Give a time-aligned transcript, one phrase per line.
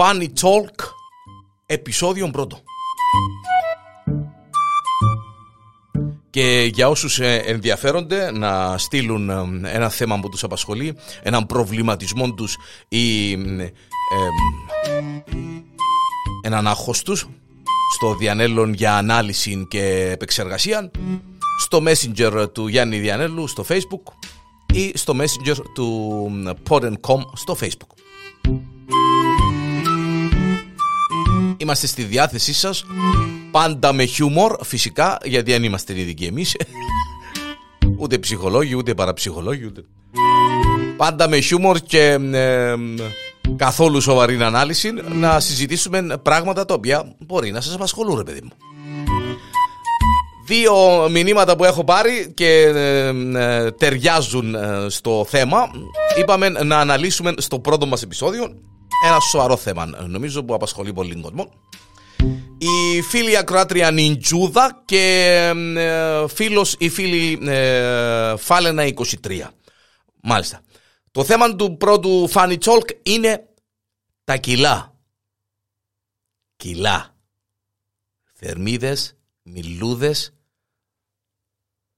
[0.00, 0.84] Funny Talk,
[1.66, 2.58] επεισόδιο πρώτο.
[6.30, 12.34] Και για όσους ε, ενδιαφέρονται να στείλουν ε, ένα θέμα που τους απασχολεί, έναν προβληματισμό
[12.34, 12.56] τους
[12.88, 13.70] ή ε,
[16.42, 17.28] έναν άγχος τους,
[17.94, 20.90] στο Διανέλλον για ανάλυση και επεξεργασία,
[21.58, 24.12] στο Messenger του Γιάννη Διανέλου στο Facebook
[24.74, 26.30] ή στο Messenger του
[26.68, 27.98] Pod.com στο Facebook.
[31.68, 32.84] Είμαστε στη διάθεσή σας.
[33.50, 36.56] Πάντα με χιούμορ φυσικά Γιατί δεν είμαστε ειδικοί εμείς.
[37.98, 39.84] Ούτε ψυχολόγοι ούτε παραψυχολόγοι ούτε...
[40.96, 42.74] Πάντα με χιούμορ και ε,
[43.56, 48.50] καθόλου σοβαρή ανάλυση Να συζητήσουμε πράγματα τα οποία μπορεί να σας απασχολούν ρε παιδί μου.
[50.46, 50.74] Δύο
[51.10, 54.56] μηνύματα που έχω πάρει και ε, ε, ταιριάζουν
[54.88, 55.70] στο θέμα.
[56.18, 58.54] Είπαμε να αναλύσουμε στο πρώτο μας επεισόδιο
[59.04, 61.52] ένα σοβαρό θέμα νομίζω που απασχολεί πολύ κόσμο.
[62.58, 65.34] Η φίλη ακροάτρια Νιντζούδα και
[65.76, 68.84] ε, φίλος ή φίλη ε, Φάλαινα
[69.22, 69.42] 23.
[70.22, 70.62] Μάλιστα.
[71.10, 73.48] Το θέμα του πρώτου Funny Talk είναι
[74.24, 74.96] τα κιλά.
[76.56, 77.16] Κιλά.
[78.34, 80.32] Θερμίδες, μιλούδες,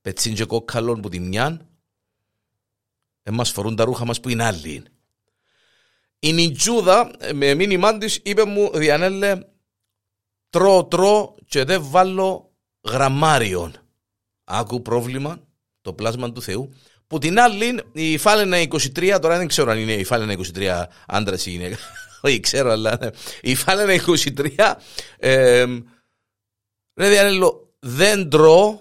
[0.00, 1.68] πετσίν και κόκκαλον που τη μιαν.
[3.22, 4.84] Εμάς φορούν τα ρούχα μας που είναι άλλοι.
[6.22, 9.40] Η Νιτζούδα με μήνυμά της είπε μου Διανέλε
[10.48, 12.52] τρώω τρώω και δεν βάλω
[12.88, 13.74] γραμμάριον.
[14.44, 15.48] Άκου πρόβλημα
[15.80, 16.74] το πλάσμα του Θεού.
[17.06, 21.36] Που την άλλη η Φάλαινα 23, τώρα δεν ξέρω αν είναι η Φάλαινα 23 άντρα
[21.44, 21.76] ή γυναίκα.
[22.22, 23.10] Όχι ξέρω αλλά ναι.
[23.40, 24.74] η Φάλαινα 23
[25.16, 25.64] ε,
[26.94, 28.78] ρε Διανέλο δεν τρώω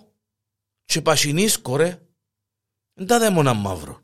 [0.86, 2.00] και πασινίσκω ρε.
[2.94, 4.02] Δεν τα δαίμονα μαύρο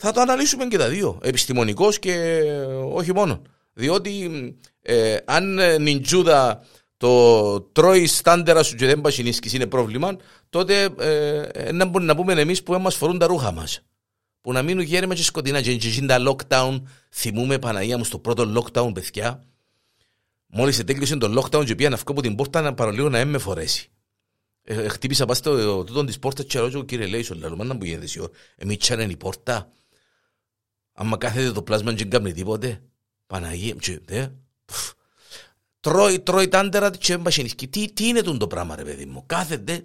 [0.00, 1.18] θα το αναλύσουμε και τα δύο.
[1.22, 2.42] Επιστημονικός και
[2.92, 3.42] όχι μόνο.
[3.72, 4.30] Διότι
[4.82, 6.64] ε, αν ε, νιντζούδα
[6.96, 10.16] το τρώει στάντερα σου και δεν πασινίσκεις είναι πρόβλημα,
[10.50, 10.88] τότε
[11.52, 13.80] ε, να μπορούμε να πούμε εμείς που μα φορούν τα ρούχα μας.
[14.40, 15.60] Που να μείνουν γέρμα και σκοτεινά.
[15.60, 19.42] Και τα lockdown, θυμούμε Παναγία μου στο πρώτο lockdown, παιδιά.
[20.46, 23.38] Μόλις ετέκλεισε το lockdown, και πήγα να βγω από την πόρτα να παρολίγο να με
[23.38, 23.90] φορέσει.
[24.62, 28.04] Ε, χτύπησα πας στο τούτο της πόρτας και ρωτήσω κύριε Λέισον, λαλό, να μου γίνεται
[28.04, 28.20] εσύ,
[28.56, 29.68] εμεί τσάνε η πόρτα.
[31.00, 32.82] Άμα κάθεται το πλάσμα και κάνει τίποτε.
[33.26, 34.26] Παναγία, και, δε,
[35.80, 37.68] τρώει, τρώει τάντερα και μπασινίσκει.
[37.68, 39.84] Τι, τι είναι το πράγμα ρε παιδί μου; Κάθεται,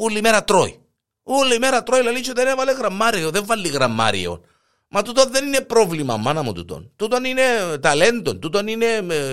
[0.00, 0.80] όλη μέρα τρώει.
[1.22, 4.44] Όλη μέρα τρώει, λέει και δεν έβαλε γραμμάριο, δεν βάλει γραμμάριο.
[4.88, 6.92] Μα τούτο δεν είναι πρόβλημα, μάνα μου τούτον.
[6.96, 7.42] Τούτον είναι
[7.80, 8.86] ταλέντον, τούτον είναι,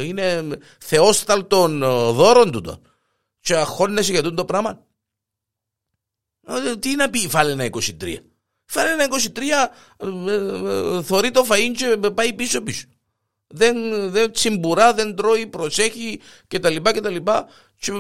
[0.03, 1.79] είναι θεόσταλτον
[2.13, 2.81] δώρον τούτον.
[3.39, 4.85] Και αγχώνεσαι για τούτο πράγμα.
[6.47, 8.17] Ε, τι να πει η Φάλαινα 23.
[8.73, 10.33] Φέρε ένα 23, ε,
[10.97, 12.85] ε, θωρεί το φαΐν και πάει πίσω πίσω.
[13.47, 13.75] Δεν,
[14.11, 16.75] δεν τσιμπουρά, δεν τρώει, προσέχει κτλ.
[16.75, 17.15] κτλ.
[17.79, 17.91] Και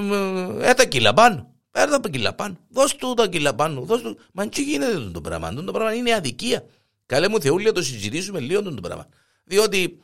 [0.61, 1.53] ε, τα κιλά πάνω.
[1.71, 2.57] Έρθα τα κιλά πάνω.
[2.69, 3.81] Δώσ' του τα κιλά πάνω.
[3.81, 4.17] Δώσ' του.
[4.33, 5.53] Μα τι γίνεται το πράγμα.
[5.53, 6.65] Το πράγμα είναι αδικία.
[7.05, 9.07] Καλέ μου Θεούλια το συζητήσουμε λίγο το πράγμα.
[9.43, 9.99] Διότι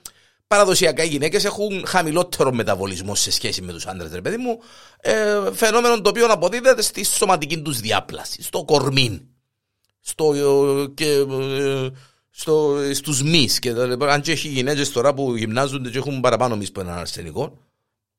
[0.47, 4.59] παραδοσιακά οι γυναίκες έχουν χαμηλότερο μεταβολισμό σε σχέση με τους άντρες, ρε παιδί μου.
[4.99, 9.29] Ε, φαινόμενο το οποίο αποδίδεται στη σωματική τους διάπλαση, στο κορμί
[10.09, 10.33] στο,
[10.93, 11.25] και,
[11.59, 11.89] ε,
[12.29, 13.69] στο, στους μυς και
[14.09, 17.57] αν και έχει γυναίκες τώρα που γυμνάζονται και έχουν παραπάνω μυς που έναν αρσενικό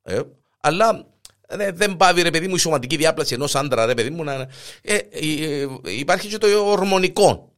[0.02, 0.20] ε,
[0.60, 1.06] αλλά
[1.46, 4.32] ε, δεν πάβει ρε παιδί μου η σωματική διάπλαση ενός άντρα ρε παιδί μου να,
[4.82, 5.66] ε, ε,
[5.98, 7.54] υπάρχει και το ορμονικό.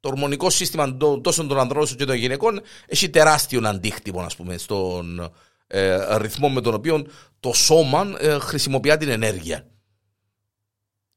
[0.00, 4.56] Το ορμονικό σύστημα τόσο των ανδρών όσο και των γυναικών έχει τεράστιο αντίκτυπο ας πούμε
[4.56, 5.32] στον
[5.66, 7.06] ε, ρυθμό με τον οποίο
[7.40, 9.66] το σώμα ε, χρησιμοποιεί την ενέργεια.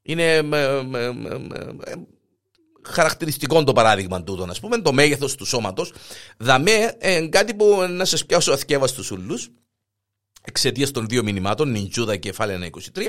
[0.02, 0.42] Είναι
[2.92, 5.86] χαρακτηριστικό το παράδειγμα τούτο, α πούμε, το μέγεθο του σώματο.
[6.38, 9.40] Δαμέ, ε, κάτι που να σα πιάσω αθηκεύαστου ούλου,
[10.42, 13.00] εξαιτία των δύο μηνυμάτων, νιντζούδα και κεφάλαια 23,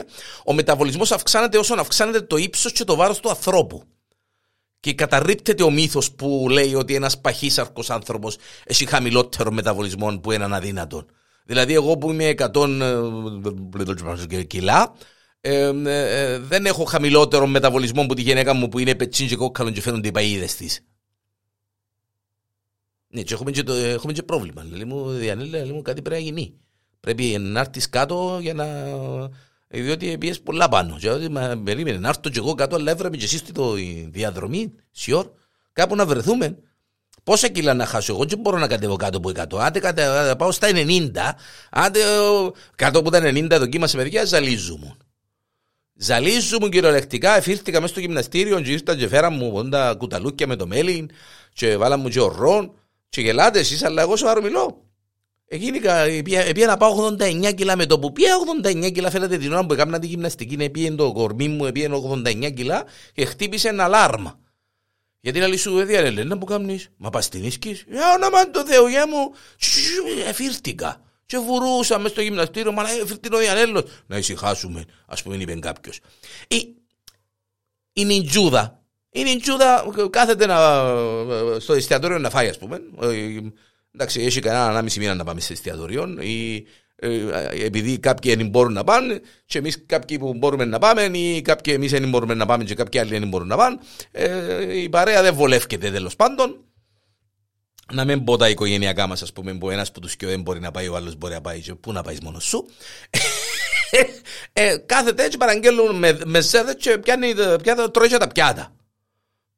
[0.45, 3.83] ο μεταβολισμό αυξάνεται όσο αυξάνεται το ύψο και το βάρο του ανθρώπου.
[4.81, 8.33] Και καταρρύπτεται ο μύθο που λέει ότι ένα παχύσαρκο άνθρωπο
[8.65, 11.04] έχει χαμηλότερο μεταβολισμό που έναν αδύνατο.
[11.45, 12.81] Δηλαδή, εγώ που είμαι 100
[14.31, 14.95] ε, κιλά,
[15.41, 19.72] ε, ε, δεν έχω χαμηλότερο μεταβολισμό από τη γυναίκα μου που είναι πετσίν και κόκκαλον
[19.72, 20.81] και φαίνονται οι παΐδες της.
[23.09, 24.66] Ναι, και έχουμε και, το, έχουμε και πρόβλημα.
[24.71, 26.54] Λέει μου, Διανέλη, λέει μου, κάτι πρέπει να γίνει.
[27.01, 28.66] Πρέπει να έρθεις κάτω για να...
[29.69, 30.97] Διότι πιες πολλά πάνω.
[30.98, 33.75] Και ότι με περίμενε να έρθω και εγώ κάτω, αλλά έβραμε και εσείς το
[34.09, 35.27] διαδρομή, σιόρ,
[35.72, 36.59] κάπου να βρεθούμε.
[37.22, 39.59] Πόσα κιλά να χάσω εγώ, δεν μπορώ να κατέβω κάτω από 100.
[39.60, 41.10] Άντε κατε, πάω στα 90,
[41.71, 42.01] άντε
[42.77, 44.97] κάτω από τα 90 δοκίμασε παιδιά, ζαλίζουμε.
[46.03, 50.67] Ζαλίζουμε κυριολεκτικά, εφήρθηκα μέσα στο γυμναστήριο και ήρθα και φέρα μου τα κουταλούκια με το
[50.67, 51.09] μέλι
[51.53, 52.75] και βάλα μου και ορρόν
[53.09, 54.85] και γελάτες εσείς, αλλά εγώ σοβαρό μιλώ.
[56.55, 58.33] Πήγα να πάω 89 κιλά με το που πήγα
[58.65, 62.55] 89 κιλά φαίνεται την ώρα που έκανα τη γυμναστική πήγε το κορμί μου πήγε 89
[62.55, 64.39] κιλά και χτύπησε ένα αλάρμα.
[65.21, 68.65] Γιατί να λύσου δεν λένε να που κάνεις, μα πας στην ίσκης, για όνομα του
[68.67, 69.33] Θεού για μου,
[70.29, 71.09] εφήρτηκα.
[71.30, 73.82] Και βουρούσα μες στο γυμναστήριο, μα έφερε ο Διανέλος.
[74.06, 76.00] Να ησυχάσουμε, ας πούμε είπε κάποιος.
[76.48, 76.74] Η,
[77.92, 80.56] η νιτζούδα, η νιτζούδα κάθεται να,
[81.59, 82.80] στο εστιατόριο να φάει ας πούμε.
[83.94, 86.66] Εντάξει, έχει κανένα ανάμιση μήνα να πάμε σε εστιατόριο ή
[86.97, 91.42] ε, επειδή κάποιοι δεν μπορούν να πάνε και εμείς κάποιοι που μπορούμε να πάμε ή
[91.42, 93.78] κάποιοι εμείς δεν μπορούμε να πάμε και κάποιοι άλλοι δεν μπορούν να πάνε
[94.12, 96.65] ε, η παρέα δεν βολεύκεται τέλος πάντων
[97.92, 100.60] να μην πω τα οικογενειακά μας ας πούμε που ένας που τους και δεν μπορεί
[100.60, 102.66] να πάει ο άλλος μπορεί να πάει και πού να πάεις μόνος σου
[104.53, 108.72] ε, κάθεται έτσι παραγγέλνουν με, με σέδες και πιάνει, πιάνει, τρώει και τα πιάτα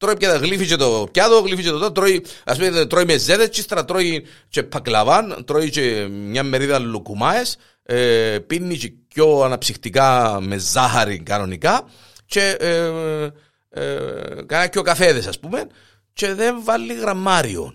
[0.02, 3.16] Τρώει πια γλύφει και το πιάτο, γλύφει και το τότε, τρώει, ας πούμε, τρώει με
[3.16, 10.38] ζέδες, τσίστρα τρώει και πακλαβάν, τρώει και μια μερίδα λουκουμάες, ε, πίνει και πιο αναψυχτικά
[10.40, 11.84] με ζάχαρη κανονικά
[12.26, 13.30] και ε,
[13.68, 15.66] ε, κάνει και ο καφέδες ας πούμε
[16.12, 17.74] και δεν βάλει γραμμάριο.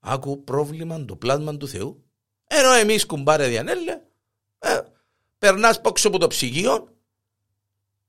[0.00, 2.04] Άκου πρόβλημα το πλάσμα του Θεού.
[2.44, 4.00] Ενώ εμείς κουμπάρε διανέλε,
[4.58, 4.80] ε,
[5.38, 6.96] περνάς πόξο από το ψυγείο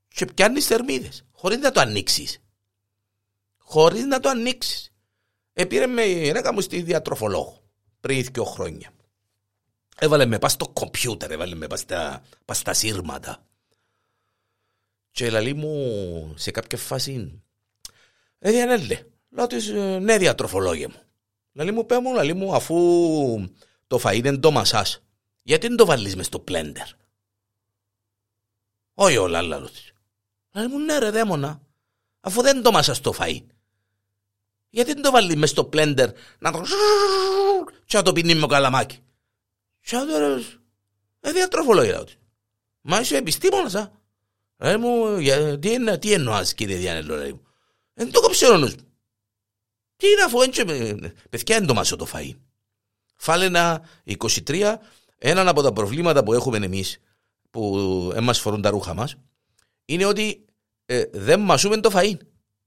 [0.07, 2.41] και πιάνεις θερμίδες χωρίς να το ανοίξεις
[3.71, 4.93] χωρίς να το ανοίξεις.
[5.53, 7.63] Επήρε με η γυναίκα μου στη διατροφολόγο
[7.99, 8.91] πριν δύο χρόνια.
[9.99, 13.45] Έβαλε με πας στο κομπιούτερ, έβαλε με πας στα, πας στα σύρματα.
[15.11, 17.41] Και λέει μου σε κάποια φάση,
[18.39, 21.01] ε, διανέλε, λέω της, ε, ναι διατροφολόγια μου.
[21.51, 22.75] Λέει μου, πέ μου, λέει μου, αφού
[23.88, 25.03] το φαΐ είναι το μασάς,
[25.44, 26.88] γιατί δεν το βάλεις μες στο πλέντερ.
[28.94, 29.92] Όχι όλα, λάλο της.
[30.51, 31.62] Λέει μου, ναι ρε δαίμονα,
[32.19, 33.42] αφού δεν το μασάς το φαΐ.
[34.69, 36.09] Γιατί δεν το βάλεις μες στο πλέντερ
[36.39, 36.63] να το
[37.86, 39.00] και να το πίνει με καλαμάκι;
[39.81, 40.57] Και να το ρωτήσω,
[41.19, 42.15] ε, διατροφολόγια ότι.
[42.81, 43.92] Μα είσαι επιστήμονας, α.
[44.57, 47.42] Ρε μου, για, τι, εννο, τι εννοάς κύριε Διάνελο, ρε μου.
[47.94, 48.90] Δεν το κόψε ο νους μου.
[50.01, 50.65] Τι είναι αφού έτσι,
[51.30, 52.36] παιδιά δεν το μάσο το φαΐ.
[53.15, 53.81] Φάλαινα
[54.48, 54.75] 23,
[55.18, 57.00] ένα από τα προβλήματα που έχουμε εμείς,
[57.50, 59.15] που δεν μας φορούν τα ρούχα μας,
[59.86, 60.45] είναι ότι
[60.86, 62.18] ε, δεν μασούμε το φαΐ.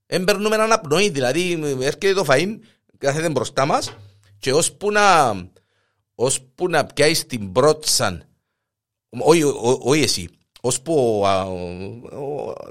[0.06, 2.58] Δεν παίρνουμε έναν απνοή, δηλαδή έρχεται το φαΐν,
[2.98, 3.96] κάθεται μπροστά μας
[4.38, 5.34] και ώσπου να,
[6.14, 8.28] ώσπου να πιάσεις την πρότσα,
[9.80, 10.28] όχι εσύ,
[10.66, 11.24] ώσπου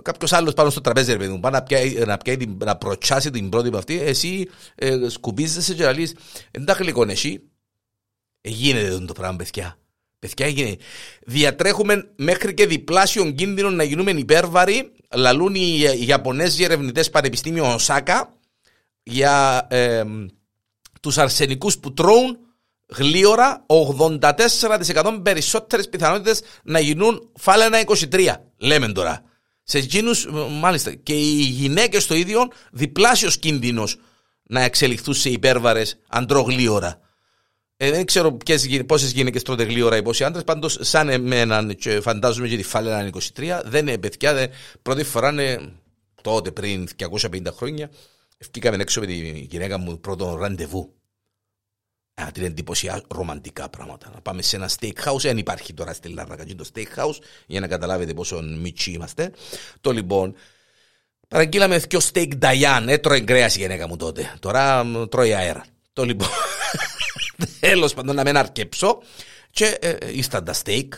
[0.01, 3.49] κάποιος άλλος πάνω στο τραπέζι ρε παιδί μου, να, πιάει, να, πιάει, να προτσάσει την
[3.49, 6.15] πρώτη από αυτή, εσύ ε, σκουπίζεσαι και λες,
[6.51, 7.41] δεν τα γλυκόν εσύ,
[8.41, 9.77] ε, γίνεται το πράγμα παιδιά.
[10.19, 10.75] Παιδιά, έγινε.
[11.25, 14.91] Διατρέχουμε μέχρι και διπλάσιο κίνδυνο να γίνουμε υπέρβαροι.
[15.15, 18.33] Λαλούν οι Ιαπωνέζοι ερευνητές Πανεπιστήμιο Οσάκα
[19.03, 20.03] για ε,
[21.01, 22.37] τους αρσενικούς που τρώνε
[22.95, 27.79] γλίωρα 84% περισσότερες πιθανότητες να γίνουν φάλαινα
[28.11, 28.35] 23.
[28.57, 29.23] Λέμε τώρα.
[29.63, 30.27] Σε εκείνους,
[30.59, 33.97] μάλιστα, και οι γυναίκες το ίδιο διπλάσιος κίνδυνος
[34.43, 36.99] να εξελιχθούν σε υπέρβαρες αντρογλίωρα.
[37.77, 38.37] Ε, δεν ξέρω
[38.85, 40.43] πόσες γυναίκες τρώτε γλύωρα ή πόσοι άντρες.
[40.43, 44.33] Πάντως, σαν εμένα, και φαντάζομαι και τη φάλαινα 23, δεν είναι παιδιά.
[44.33, 44.49] Δεν,
[44.81, 45.73] πρώτη φορά είναι
[46.21, 47.89] τότε πριν 250 χρόνια.
[48.51, 49.13] Βγήκαμε έξω με τη
[49.49, 50.93] γυναίκα μου πρώτο ραντεβού.
[52.21, 54.09] Α, την εντυπωσία ρομαντικά πράγματα.
[54.13, 57.15] Να πάμε σε ένα steakhouse, δεν υπάρχει τώρα στη Λάρνακα το steakhouse,
[57.45, 59.31] για να καταλάβετε πόσο μίτσι είμαστε.
[59.81, 60.35] Το λοιπόν,
[61.27, 64.33] παραγγείλαμε δυο steak Diane, έτρωε κρέα η γυναίκα μου τότε.
[64.39, 65.65] Τώρα τρώει αέρα.
[65.93, 66.27] Το λοιπόν.
[67.59, 69.01] Τέλος πάντων να μην αρκέψω.
[69.51, 70.93] Και ε, τα στέικ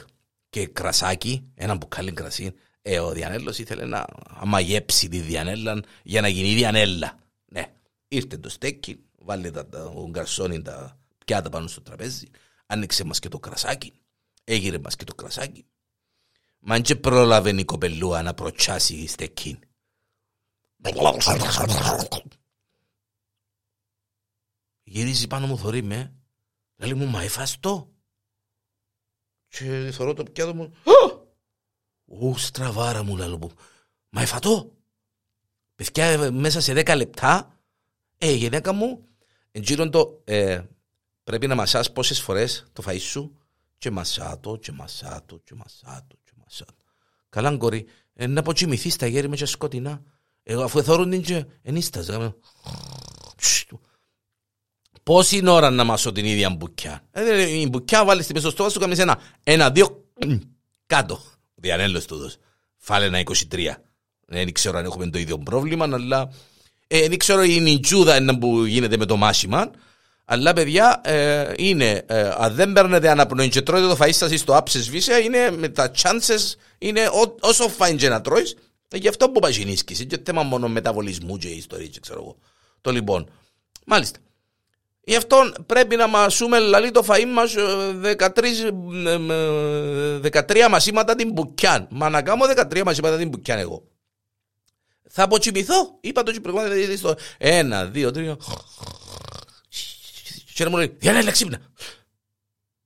[0.49, 2.53] και κρασάκι, ένα μπουκάλι κρασί.
[2.81, 7.19] Ε, ο Διανέλος ήθελε να αμαγέψει τη Διανέλα για να γίνει Διανέλα.
[7.45, 7.65] Ναι,
[8.07, 12.29] ήρθε το στέκι, βάλε τα, τα, ο γκαρσόνι τα πιάτα πάνω στο τραπέζι,
[12.65, 13.93] άνοιξε μας και το κρασάκι,
[14.43, 15.65] έγειρε μας και το κρασάκι.
[16.59, 19.59] Μα και πρόλαβε η κοπελούα να προτσάσει η στέκι.
[24.83, 26.13] Γυρίζει πάνω μου, θωρεί με.
[26.75, 27.93] Λέει μου, μα εφαστό.
[29.47, 30.75] Και θωρώ το πιάτο μου.
[32.05, 33.51] Ου, στραβάρα μου, λέω μου.
[34.09, 34.75] Μα εφατό.
[35.75, 37.59] Παιδιά, μέσα σε δέκα λεπτά,
[38.17, 39.07] ε, η γυναίκα μου,
[39.51, 40.63] εγγύρω το, ε,
[41.25, 43.37] πρέπει να μασάς πόσες φορές το φαΐ σου
[43.77, 46.83] και μασάτο, και μασάτο, και μασάτο, και μασάτο.
[47.29, 50.01] Καλά, κόρη, ε, να αποτσιμηθείς στα γέρι με και σκοτεινά.
[50.43, 52.35] Εγώ αφού εθώρουν την και ενίσταζα.
[55.03, 57.07] Πόση ώρα να μασώ την ίδια μπουκιά.
[57.11, 60.05] Ε, η μπουκιά βάλεις στην πεσοστόβα σου κάνεις ένα, ένα, δύο,
[60.85, 61.21] κάτω.
[61.55, 62.37] Διανέλος τούτος.
[62.77, 63.83] Φάλε ένα 23.
[64.25, 66.31] Δεν ξέρω αν έχουμε το ίδιο πρόβλημα, αλλά
[66.87, 69.71] ε, δεν ξέρω η νιτζούδα που γίνεται με το μάσιμα,
[70.25, 74.55] Αλλά παιδιά ε, είναι, ε, αν δεν παίρνετε αναπνοή και τρώτε το φαΐ σας στο
[74.55, 78.55] άψες βίσια, είναι με τα chances, είναι ό, όσο φάει και να τρώεις,
[78.87, 82.37] ε, γι' αυτό που παγινίσκεις, είναι και θέμα μόνο μεταβολισμού και ιστορία, ξέρω εγώ.
[82.81, 83.29] Το λοιπόν,
[83.85, 84.19] μάλιστα.
[85.07, 87.55] Γι' αυτό πρέπει να μασούμε λαλή το φαΐ μας
[88.17, 88.71] 13,
[90.21, 91.87] 13 μασίματα την μπουκιάν.
[91.89, 93.83] Μα να κάνω 13 μασίματα την μπουκιάν εγώ.
[95.09, 95.97] Θα αποτσιμηθώ.
[96.01, 98.37] Είπα το προηγούμενο στο ένα, δύο, τρία.
[100.55, 101.59] Και να μου λέει, Διάννα, ξύπνα.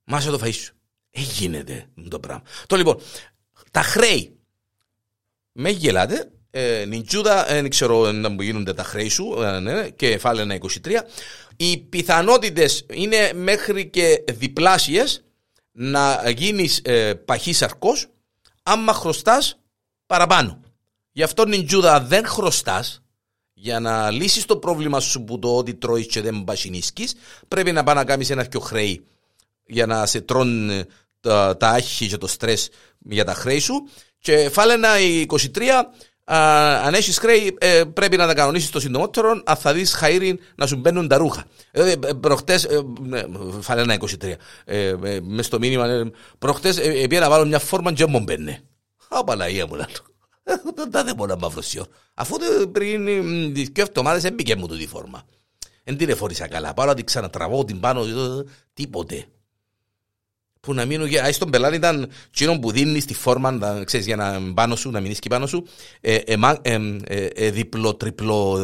[0.04, 0.74] Μάσε το φαΐ σου.
[1.10, 1.64] Έγινε
[2.08, 2.42] το πράγμα.
[2.66, 3.00] Το λοιπόν,
[3.70, 4.38] τα χρέη.
[5.52, 10.20] Με γελάτε, ε, νιτζούδα, δεν ξέρω να μου γίνονται τα χρέη σου, ε, ναι, και
[10.24, 11.04] ένα 23.
[11.56, 15.24] Οι πιθανότητες είναι μέχρι και διπλάσιες
[15.72, 17.92] να γίνεις ε, παχύ αρκό
[18.62, 19.58] άμα χρωστάς
[20.06, 20.60] παραπάνω.
[21.12, 23.02] Γι' αυτό νιτζούδα δεν χρωστάς
[23.62, 27.14] για να λύσεις το πρόβλημα σου που το ότι τρώεις και δεν μπασινίσκεις,
[27.48, 29.04] πρέπει να πάει να κάνεις ένα πιο χρέη
[29.66, 30.86] για να σε τρώνε
[31.20, 33.74] τα, τα άχη και το στρες για τα χρέη σου.
[34.18, 35.36] Και φάλαινα η 23
[36.84, 39.42] αν έχεις χρέη, ε, πρέπει να τα κανονίσεις το συντομότερο.
[39.44, 41.44] Αν θα δεις χαίριν να σου μπαίνουν τα ρούχα.
[41.70, 42.58] Ε, ε, προχτέ,
[43.60, 44.34] φάλε ένα 23.
[44.64, 48.62] Ε, μες στο μήνυμα, προχτές ε, να βάλω μια φόρμα και μου μπαίνε.
[49.08, 49.86] Απαλαία μου, λέω.
[51.04, 51.86] Δεν μπορώ να μαυρωσιώ.
[52.14, 52.36] Αφού
[52.72, 53.04] πριν
[53.54, 55.22] δύο εβδομάδε έμπηκε μου το τη φόρμα.
[55.84, 56.74] Δεν την εφόρησα καλά.
[56.74, 58.04] Πάω να την ξανατραβώ την πάνω,
[58.74, 59.26] τίποτε
[60.60, 64.52] που να μείνουν, άι στον πελάτη ήταν τσίνο που δίνεις στη φόρμα, ξέρεις, για να
[64.54, 65.66] πάνω σου, να μείνεις και πάνω σου,
[66.00, 68.58] ε, ε, ε, ε, διπλό, τριπλό,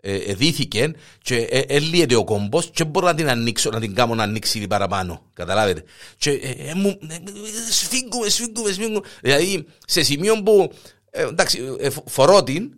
[0.00, 0.92] ε, ε, δίθηκε
[1.22, 1.36] και
[1.68, 5.84] έλυεται ο κόμπος και μπορώ να την ανοίξω, να την κάνω να ανοίξει παραπάνω, καταλάβετε.
[6.16, 6.98] Και ε, μου,
[7.70, 10.72] σφίγγουμε, σφίγγουμε, σφίγγουμε, δηλαδή σε σημείο που,
[11.12, 11.76] εντάξει,
[12.06, 12.72] φορώ την,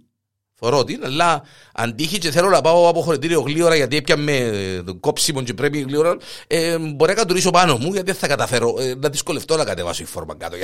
[0.56, 1.42] Φορώ την, αλλά
[1.74, 5.80] αν τύχει και θέλω να πάω από χωρητήριο γλύωρα γιατί έπιαμε το κόψιμο και πρέπει
[5.80, 9.64] γλύωρα, ε, μπορεί να κατουρίσω πάνω μου γιατί δεν θα καταφέρω ε, να δυσκολευτώ να
[9.64, 10.56] κατεβάσω η φόρμα κάτω.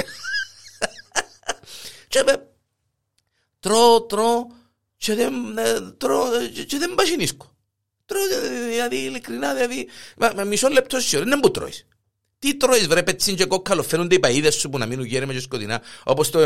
[2.08, 2.48] και με
[3.60, 4.46] τρώω, τρώω
[4.96, 6.24] και δεν, ε, τρώω,
[6.66, 7.54] και δεν πασινίσκω.
[8.06, 8.22] Τρώω,
[8.68, 9.88] δηλαδή, ειλικρινά, δηλαδή,
[10.34, 11.86] με μισό λεπτό σιωρή, δεν που τρώεις.
[12.40, 15.40] Τι τρώεις βρε πετσίν και κόκκαλο, φαίνονται οι παΐδες σου που να μείνουν γέρεμα και
[15.40, 16.40] σκοτεινά, όπως το,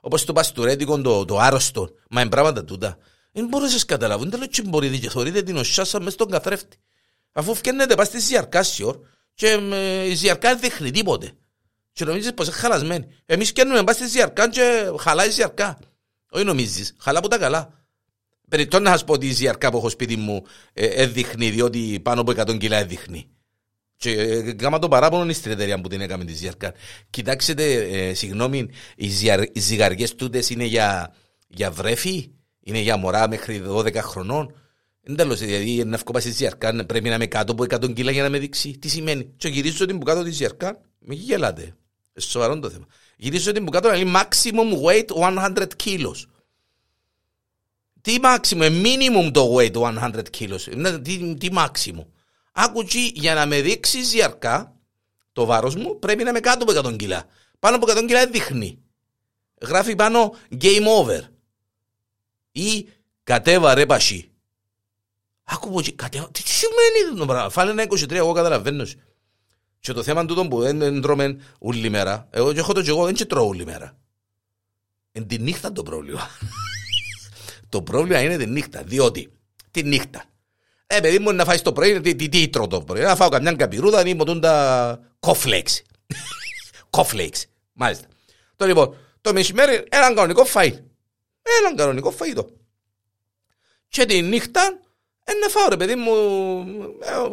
[0.00, 1.90] όπως το παστουρέτικο, το, το άρρωστο.
[2.10, 2.98] Μα είναι πράγματα τούτα.
[3.32, 6.76] Δεν μπορείς να καταλάβουν, δεν λέω και μπορείτε και θωρείτε την οσιάσα μες στον καθρέφτη.
[7.32, 8.96] Αφού φκένετε πας στη ζιαρκά σιωρ
[9.34, 9.58] και
[10.06, 11.32] η ζιαρκά δεν δείχνει τίποτε.
[11.92, 13.06] Και νομίζεις πως είναι χαλασμένη.
[13.26, 15.78] Εμείς φκένουμε πας στη ζιαρκά και χαλάει η ζιαρκά.
[16.30, 17.84] Όχι νομίζεις, χαλά που τα καλά.
[18.48, 22.20] Περιττώ να σας πω ότι η ζιαρκά που έχω σπίτι μου ε, έδειχνει, διότι πάνω
[22.20, 23.35] από 100 κιλά έδειχνει.
[23.96, 26.72] Και κάμα το παράπονο στην εταιρεία που την έκαμε τη Ζιαρκάν.
[27.10, 31.14] Κοιτάξτε, ε, συγγνώμη, οι, ζιαρ, οι ζυγαριές τούτες είναι για,
[31.48, 34.54] για βρέφη, είναι για μωρά μέχρι 12 χρονών;
[35.00, 38.22] Δεν τέλος, δηλαδή να βγω στη Ζιαρκάν πρέπει να είμαι κάτω από 100 κιλά για
[38.22, 38.78] να με δείξει.
[38.78, 39.24] Τι σημαίνει.
[39.36, 41.74] Και γυρίζω την που κάτω τη Ζιαρκάν, με γελάτε.
[42.18, 42.86] Σοβαρό το θέμα.
[43.16, 45.06] Γυρίζω την που κάτω, είναι maximum weight
[45.56, 46.24] 100 kilos.
[48.00, 50.60] Τι maximum, minimum το weight 100 kilos.
[51.02, 52.06] Τι, τι maximum;
[52.58, 54.76] Άκουτσι για να με δείξεις ζιαρκά
[55.32, 57.24] το βάρος μου πρέπει να είμαι κάτω από 100 κιλά.
[57.58, 58.78] Πάνω από 100 κιλά δεν δείχνει.
[59.62, 61.20] Γράφει πάνω game over.
[62.50, 62.88] Ή
[63.22, 64.30] κατέβα ρε πασί.
[65.44, 68.86] Άκου πω, κατέβα, τι σημαίνει το πράγμα; Φάλε ένα 23, εγώ καταλαβαίνω.
[69.80, 73.04] Και το θέμα τούτο που δεν τρώμε όλη μέρα, εγώ και έχω το και εγώ
[73.04, 73.98] δεν τρώω όλη μέρα.
[75.12, 76.28] Είναι τη νύχτα το πρόβλημα.
[77.68, 79.32] το πρόβλημα είναι τη νύχτα, διότι
[79.70, 80.24] τη νύχτα
[80.86, 83.00] ε, παιδί μου, να φάεις το πρωί, τι, τι, τι τρώω το πρωί.
[83.00, 85.82] Να φάω καμιά καπιρούδα ή μοτούν τα κοφλέξ.
[86.96, 87.46] κοφλέξ.
[87.72, 88.06] Μάλιστα.
[88.56, 90.72] Το λοιπόν, το μεσημέρι έναν κανονικό φαΐ.
[91.60, 92.46] Έναν κανονικό φαΐτο.
[93.88, 94.80] Και τη νύχτα,
[95.24, 96.12] ε, να φάω ρε παιδί μου,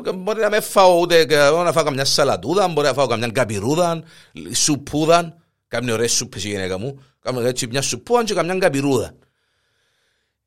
[0.05, 4.03] ε, μπορεί να με φάω ούτε να φάω καμιά σαλατούδα, μπορεί να φάω καμιά καπιρούδα,
[4.51, 9.15] σουπούδα, κάμια ωραία σούπες η γυναίκα μου, κάμια έτσι μια σουπούδα και καμιά καπιρούδα.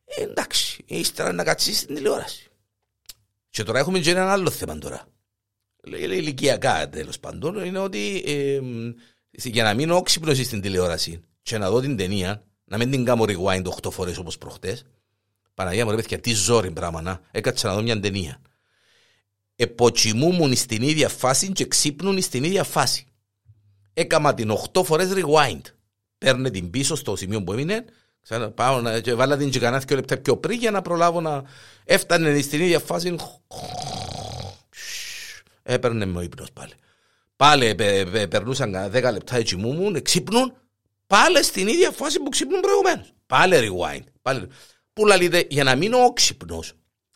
[0.05, 2.46] Ε, εντάξει, ύστερα να κατσεις στην τηλεόραση.
[3.57, 5.07] Και τώρα έχουμε και ένα άλλο θέμα τώρα.
[5.85, 8.61] Ηλικιακά τέλος πάντων είναι ότι ε,
[9.31, 13.25] για να μείνω όξυπνος στην τηλεόραση και να δω την ταινία, να μην την κάνω
[13.29, 14.85] rewind 8 φορές όπως προχτές.
[15.55, 18.41] Παναγία μου, ρε παιδιά, τι ζόρι πράγμα να έκατσα να δω μια ταινία.
[19.57, 23.07] Εποτσιμούμουν στην ίδια φάση και ξύπνουν στην ίδια φάση.
[23.93, 25.63] Έκαμα την 8 φορές rewind.
[26.19, 27.85] Παίρνε την πίσω στο σημείο που έμεινε
[28.55, 31.43] Πάω να και βάλα την και κανένα δύο λεπτά πιο πριν για να προλάβω να
[31.85, 33.17] έφτανε στην ίδια φάση.
[35.63, 36.73] Έπαιρνε με ο ύπνος πάλι.
[37.37, 37.75] Πάλι
[38.29, 40.53] περνούσαν 10 λεπτά έτσι μου, ξύπνουν
[41.07, 43.13] πάλι στην ίδια φάση που ξύπνουν προηγουμένως.
[43.27, 44.05] Πάλι rewind.
[44.23, 44.47] Πάλι.
[44.93, 46.73] Που λαλείτε για να μείνω όξυπνος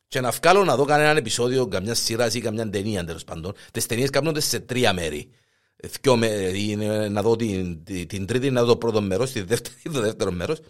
[0.09, 3.55] και να βγάλω να δω κανέναν επεισόδιο, καμιά σειρά ή καμιά ταινία τέλος πάντων.
[3.73, 5.31] Τις ταινίες κάνονται σε τρία μέρη.
[6.01, 9.77] Δυο με, να δω την, την, την, τρίτη, να δω το πρώτο μέρος, τη δεύτερη,
[9.83, 10.61] το δεύτερο μέρος.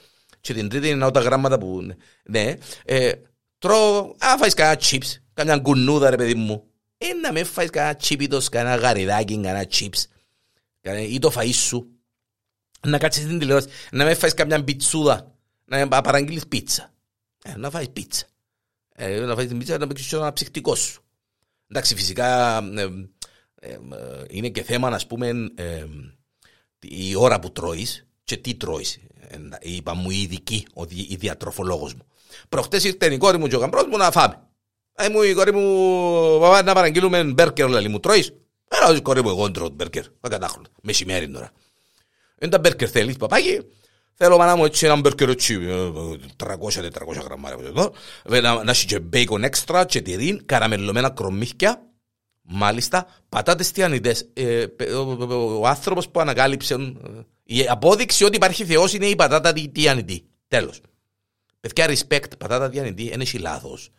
[0.40, 1.96] Και την τρίτη να δω τα γράμματα που.
[2.22, 2.54] Ναι,
[2.84, 3.12] ε,
[3.58, 6.64] τρώω, α, φάεις κανένα chips, καμιά κουνούδα, ρε παιδί μου.
[6.98, 10.04] Ε, να με φάεις κανένα τσίπιτο, κανένα γαριδάκι, κανένα chips.
[11.08, 11.88] Ή το φαΐ σου.
[12.86, 16.92] Να κάτσεις στην τηλεόραση, να με φάεις καμιά πιτσούδα, να παραγγείλεις πίτσα.
[17.44, 18.26] Ε, να φάεις πίτσα.
[18.94, 21.02] Ε, να φάεις την πίτσα να παίξεις το αναψυκτικό σου.
[21.68, 22.88] Εντάξει, φυσικά ε,
[23.60, 23.78] ε,
[24.28, 25.86] είναι και θέμα, να πούμε, ε,
[26.80, 28.98] η ώρα που τρώεις και τι τρώεις.
[29.30, 32.06] Ε, είπα μου η ειδική, ο, η διατροφολόγος μου.
[32.48, 34.48] Προχτές ήρθε η κόρη μου και ο γαμπρός μου να φάμε.
[34.92, 38.32] Ε, μου η κόρη μου, παπά, να παραγγείλουμε μπέρκερ, λέει μου, τρώεις;
[38.68, 40.04] Έλα, η κόρη μου, εγώ τρώω μπέρκερ.
[40.20, 40.68] Ακατάχρονα.
[40.82, 41.50] Μεσημέρι τώρα.
[42.40, 43.60] Είναι τα μπέρκερ θέλεις, παπάκι;
[44.14, 45.58] Θέλω μάνα μου έτσι ένα μπέρκερ έτσι,
[46.36, 47.92] 300-400 γραμμάρια.
[48.64, 51.90] Να έχει και μπέικον έξτρα, και τυρί, καραμελωμένα κρομίχια,
[52.52, 54.16] Μάλιστα, πατάτες τιανιτέ.
[54.32, 54.66] Ε,
[55.58, 56.94] ο άνθρωπος που ανακάλυψε.
[57.52, 60.24] Η απόδειξη ότι υπάρχει Θεός είναι η πατάτα τιανιτή.
[60.48, 60.80] Τέλος.
[61.60, 63.90] Παιδιά, respect, πατάτα τιανιτή, δεν έχει λάθος.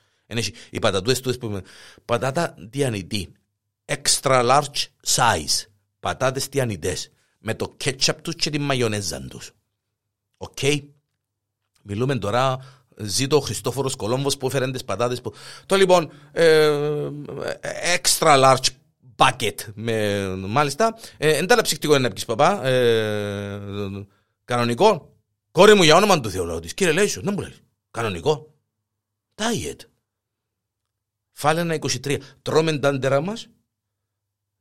[0.70, 1.62] Οι πατατούες του που
[2.06, 3.32] Πατάτα τιανιτή.
[3.86, 5.66] Extra large size.
[6.00, 6.98] Πατάτες τιανιτέ.
[7.40, 9.52] Με το ketchup τους και τη μαγιονέζα τους.
[10.38, 10.60] Οκ.
[11.82, 12.60] Μιλούμε τώρα
[12.98, 15.34] Ζήτω ο Χριστόφορος Κολόμβος που έφερε τις πατάτες που...
[15.66, 17.10] Το λοιπόν, ε,
[17.96, 18.68] extra large
[19.22, 20.98] bucket, με, μάλιστα.
[21.18, 22.66] Ε, εν τα ψυχτικό είναι να πεις παπά.
[22.66, 23.60] Ε,
[24.46, 25.16] κανονικό.
[25.52, 26.74] Κόρη μου για όνομα του Θεού, λέω της.
[26.74, 27.54] Κύριε Λέησο, δεν μου λέει.
[27.92, 28.54] Κανονικό.
[29.36, 29.80] Diet.
[31.32, 32.18] Φάλε ένα 23.
[32.42, 33.48] Τρώμε τα άντερα μας,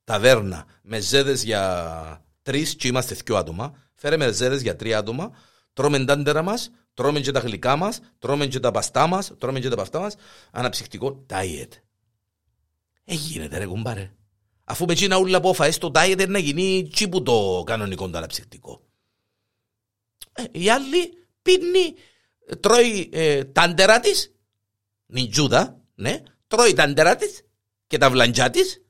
[0.04, 3.74] ταβέρνα, με ζέδες για τρεις και είμαστε δυο άτομα.
[3.94, 5.30] Φέρε με ζέδες για τρία άτομα.
[5.72, 9.60] Τρώμε τα άντερα μας, τρώμε και τα γλυκά μας, τρώμε και τα παστά μας, τρώμε
[9.60, 10.16] και τα παστά μας,
[10.50, 11.72] αναψυχτικό diet.
[13.04, 14.10] Ε, γίνεται ρε κουμπάρε.
[14.70, 18.82] Αφού με τσίνα ούλα πω φαές το diet να γίνει τσίπου το κανονικό το αναψυχτικό.
[20.32, 21.94] Ε, η άλλη πίνει,
[22.60, 24.34] τρώει ε, τάντερα της,
[25.06, 27.42] νιτζούδα, ναι, τρώει τάντερα της
[27.86, 28.82] και τα βλαντζά της,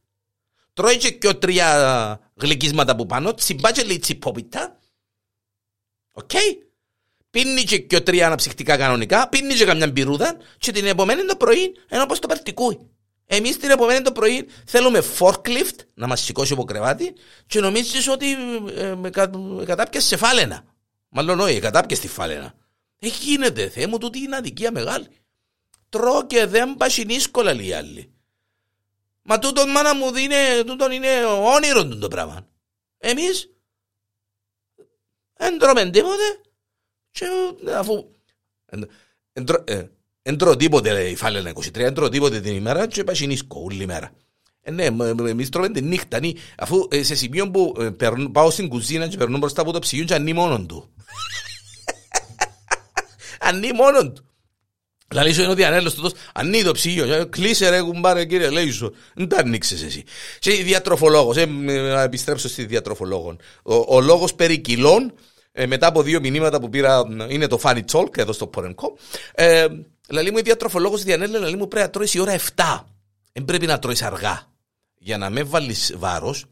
[0.72, 4.78] τρώει και και τρία γλυκίσματα που πάνω, τσιμπά και λέει τσιπόπιτα,
[6.12, 6.70] οκ, okay
[7.30, 11.74] πίνει και, και τρία αναψυχτικά κανονικά, πίνει και καμιά μπυρούδα και την επομένη το πρωί
[11.88, 12.89] ενώ πως το περτικούει.
[13.32, 17.12] Εμείς την επομένη το πρωί θέλουμε forklift να μας σηκώσει από κρεβάτι
[17.46, 18.32] και νομίζεις ότι
[18.74, 19.30] ε, με, κα,
[19.64, 20.64] κατάπιες σε φάλαινα.
[21.08, 22.54] Μάλλον όχι, κατάπιες στη φάλαινα.
[22.98, 25.06] Ε, γίνεται, Θεέ μου, τούτη είναι αδικία μεγάλη.
[25.88, 28.12] Τρώω και δεν πάσει δύσκολα λέει άλλοι.
[29.22, 32.48] Μα τούτον μάνα μου είναι, τούτον είναι όνειρο το πράγμα.
[32.98, 33.50] Εμείς
[35.34, 36.40] δεν τρώμε τίποτε
[37.10, 37.26] και
[37.76, 38.10] αφού
[40.22, 43.87] δεν τρώω τίποτε η φάλαινα 23, δεν τρώω τίποτε την ημέρα και πάει νίσκο όλη
[43.87, 44.12] μέρα.
[44.62, 44.85] Ε, ναι,
[45.28, 46.20] εμείς τρώμε τη νύχτα,
[46.59, 50.04] αφού ε, σε σημείο που ε, πάω στην κουζίνα και περνώ μπροστά από το ψυγείο
[50.04, 50.88] και ανεί μόνον του.
[53.48, 54.24] Ανεί μόνον του.
[55.14, 58.94] Λαλή σου είναι ότι ανέλος τούτος, ανεί το ψυγείο, κλείσε ρε κουμπάρε κύριε, λέει σου,
[59.14, 60.04] δεν τα ανοίξεις εσύ.
[60.38, 63.40] Και διατροφολόγος, ε, να επιστρέψω στη διατροφολόγων.
[63.62, 65.12] Ο, ο λόγος περί κιλών
[65.52, 68.96] ε, μετά από δύο μηνύματα που πήρα, είναι το Funny Talk εδώ στο Πορενκό.
[69.35, 69.66] Ε,
[70.11, 72.81] λαλή μου η διατροφολόγο Διανέλη, λαλή μου πρέπει να τρώεις η ώρα 7.
[73.33, 74.49] Δεν πρέπει να τρώεις αργά.
[74.94, 76.44] Για να με βάλεις βάρος,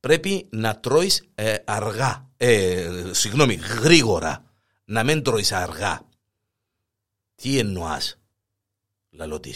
[0.00, 2.30] πρέπει να τρώεις ε, αργά.
[2.36, 4.44] Ε, συγγνώμη, γρήγορα.
[4.84, 6.00] Να μην τρώεις αργά.
[7.34, 8.18] Τι εννοάς,
[9.10, 9.50] λαλό τη.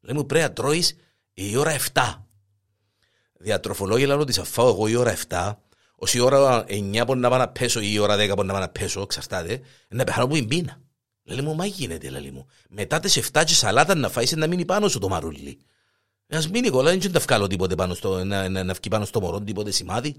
[0.00, 0.96] Λέει μου πρέπει να τρώεις
[1.34, 2.24] η ώρα 7.
[3.32, 5.52] Διατροφολόγοι λαλό τη, αφάω εγώ η ώρα 7,
[5.96, 8.52] ως η ώρα 9 μπορεί να πάω να πέσω ή η ώρα 10 μπορεί να
[8.52, 10.83] πάω να πέσω, εξαρτάται, να πεθάνω που είναι πείνα.
[11.24, 12.46] Λέει μου, μα γίνεται, λέει μου.
[12.68, 15.58] Μετά τις 7 και σαλάτα να φάεις να μείνει πάνω σου το μαρούλι.
[16.28, 19.40] Ας μείνει κολλά, δεν θα βγάλω τίποτε πάνω στο, να, να, να πάνω στο μωρό,
[19.40, 20.16] τίποτε σημάδι.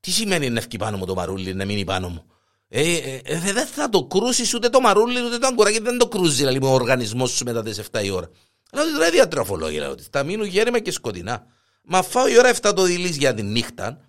[0.00, 2.24] Τι σημαίνει να βγει πάνω μου το μαρούλι, να μείνει πάνω μου;
[2.68, 6.08] Ε, ε, ε, δεν θα το κρούσεις ούτε το μαρούλι ούτε το αγκουράκι, δεν το
[6.08, 8.30] κρούζει δηλαδή, ο οργανισμός σου μετά τις 7 η ώρα.
[8.70, 11.46] Δηλαδή δεν διατροφολόγια, ότι θα μείνω γέρημα και σκοτεινά.
[11.82, 14.00] Μα φάω η ώρα 7 το δειλή για τη νύχτα,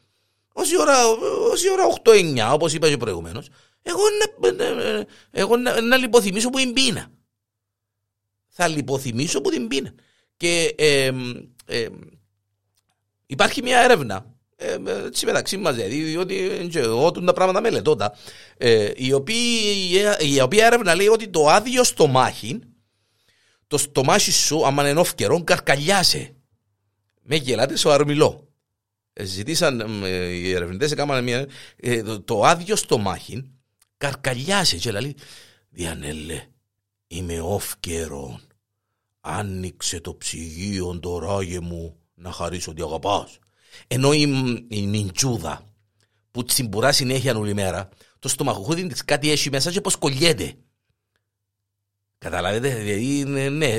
[0.53, 0.95] όση ώρα,
[1.51, 3.47] όση ώρα 8-9, όπως είπα και προηγουμένως,
[3.87, 4.01] εγώ,
[4.53, 7.11] να, εγώ να, να λιποθυμίσω που είναι πείνα.
[8.47, 9.93] Θα λιποθυμίσω που την πείνα.
[10.37, 11.11] Και ε,
[11.65, 11.87] ε,
[13.25, 18.15] υπάρχει μια έρευνα, ε, έτσι μεταξύ μας, δηλαδή, διότι εγώ τα πράγματα μελετώ τα,
[18.57, 22.59] ε, η, οποία, η οποία έρευνα λέει ότι το άδειο στομάχι,
[23.67, 26.31] το στομάχι σου, άμα είναι όφκερο, καρκαλιάσε.
[27.29, 28.47] Με γελάτε στο αρμιλό
[29.23, 31.47] ζητήσαν οι ερευνητές, έκαναν μια.
[31.75, 33.51] Ε, το, το άδειο στομάχι
[33.97, 35.15] καρκαλιάσε και λέει
[35.69, 36.45] Διανέλε,
[37.07, 38.39] είμαι off καιρό.
[39.21, 43.39] άνοιξε το ψυγείο το ράγε μου να χαρίσω ότι αγαπάς.
[43.87, 44.21] Ενώ η,
[44.69, 45.65] η νιντζούδα
[46.31, 50.55] που τσιμπουρά συνέχεια όλη μέρα, το στομαχούδι της κάτι έχει μέσα και πως κολλιέται.
[52.29, 53.77] Καταλάβετε, δηλαδή, ναι, ναι,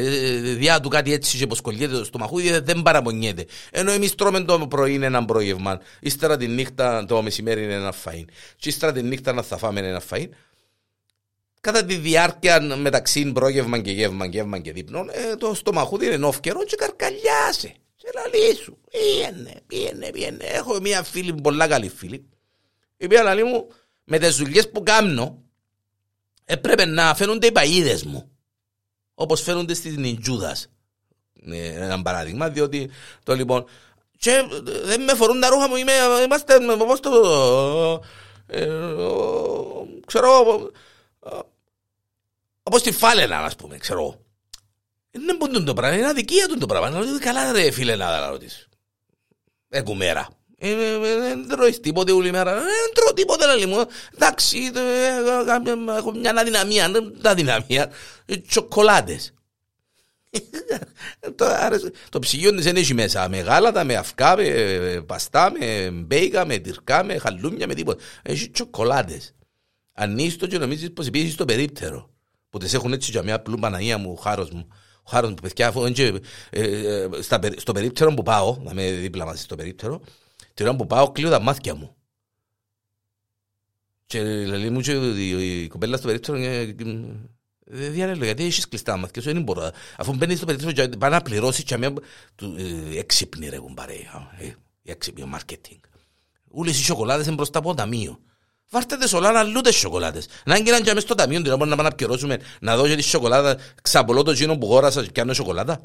[0.55, 3.47] διά του κάτι έτσι και πως κολλιέται το στομαχούδι δεν παραπονιέται.
[3.71, 7.95] Ενώ εμείς τρώμε το πρωί είναι ένα πρόγευμα, ύστερα τη νύχτα το μεσημέρι είναι ένα
[8.05, 8.25] φαΐν
[8.57, 10.29] και ύστερα τη νύχτα να θα φάμε ένα φαΐν
[11.61, 16.65] κατά τη διάρκεια μεταξύ πρόγευμα και γεύμα, γεύμα και δείπνων, ε, το στομαχούδι είναι όφκερο
[16.65, 17.75] και καρκαλιάσε.
[17.97, 18.79] Σε λαλή σου.
[18.91, 20.45] Πήγαινε, πήγαινε, πήγαινε.
[20.45, 22.29] Έχω μια φίλη, πολλά καλή φίλη,
[22.97, 23.69] η οποία λαλή μου,
[24.05, 25.43] με τις δουλειές που κάνω,
[26.45, 28.38] έπρεπε να φαίνονται οι παίδε μου.
[29.21, 30.57] Όπως φαίνονται στις νιτζούδα.
[31.47, 32.91] Ε, ένα παράδειγμα, διότι
[33.23, 33.65] το λοιπόν.
[34.19, 34.43] Και
[34.85, 35.93] δεν με φορούν τα ρούχα μου, είμαι,
[36.25, 37.11] είμαστε, πώ το.
[38.47, 38.69] Ε,
[40.07, 40.71] ξέρω,
[42.63, 44.21] Όπως τη φάλαινα, ας πούμε, ξέρω.
[45.11, 46.91] Δεν μπορούν το πράγμα, είναι αδικία του το πράγμα.
[46.91, 48.69] Να καλά, ρε φίλε, να ρωτήσεις.
[49.69, 50.29] Εκουμέρα.
[50.61, 52.55] Δεν τρώεις τίποτε όλη μέρα.
[52.55, 53.85] Δεν τρώω τίποτε να μου.
[54.15, 54.59] Εντάξει,
[55.97, 56.91] έχω μια αδυναμία.
[57.23, 57.91] Τα αδυναμία.
[58.49, 59.33] Τσοκολάτες.
[62.09, 67.05] Το ψυγείο δεν έχει μέσα με γάλατα, με αυκά, με παστά, με μπέικα, με τυρκά,
[67.05, 68.03] με χαλούμια, με τίποτα.
[68.23, 69.35] Έχει τσοκολάτες.
[69.93, 72.11] Ανίστο και νομίζεις πως επίσης το περίπτερο.
[72.51, 74.67] Που τις έχουν έτσι για μια πλού Παναγία μου, ο χάρος μου.
[75.03, 76.13] Ο χάρος μου, παιδιά, αφού ε,
[76.51, 77.09] ε,
[77.57, 80.01] στο περίπτερο που πάω, να είμαι δίπλα μαζί στο περίπτερο,
[80.59, 81.95] την ώρα που πάω κλείω τα μάτια μου.
[84.07, 86.39] Και λέει μου και η κοπέλα στο περίπτερο
[87.71, 89.71] δεν διαλέγω γιατί έχεις κλειστά μάτια σου, δεν μπορώ.
[89.97, 91.93] Αφού μπαίνεις στο περίπτερο και πάει να πληρώσεις και μια
[92.97, 93.95] έξυπνη ρε κουμπάρε,
[94.83, 95.81] έξυπνη μάρκετινγκ.
[96.51, 98.19] Ούλες οι σοκολάδες είναι μπροστά από ταμείο.
[98.71, 100.27] Βάρτε τις όλα να λούτε σοκολάτες.
[100.45, 103.57] Να έγιναν και μέσα στο ταμείο την να πάμε να πληρώσουμε να δώσω τη σοκολάτα,
[103.83, 105.81] ξαπολώ το γίνο που γόρασα και πιάνω σοκολάτα.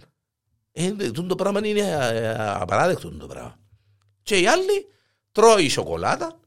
[0.71, 3.62] Ε, το πράγμα είναι ε, απαράδεκτο το πράγμα.
[4.23, 4.88] Και οι άλλοι
[5.31, 6.39] τρώει σοκολάτα,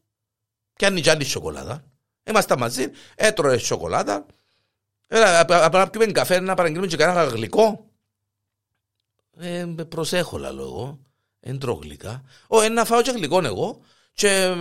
[0.77, 1.85] πιάνει κι άλλη σοκολάτα.
[2.25, 4.27] Είμαστε μαζί, έτρωε σοκολάτα.
[5.09, 7.91] Απλά να πιούμε καφέ, να παραγγείλουμε και κανένα γλυκό.
[9.39, 11.01] Ε, προσέχω λόγω.
[11.41, 12.25] Δεν τρώω γλυκά.
[12.47, 13.81] Ω, να φάω και γλυκό εγώ
[14.13, 14.55] και